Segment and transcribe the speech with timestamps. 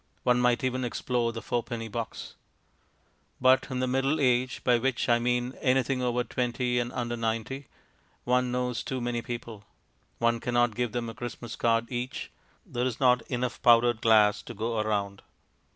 [0.23, 2.33] One might even explore the fourpenny box.
[3.39, 7.67] But in middle age by which I mean anything over twenty and under ninety
[8.23, 9.63] one knows too many people.
[10.17, 12.31] One cannot give them a Christmas card each;
[12.65, 15.21] there is not enough powdered glass to go round.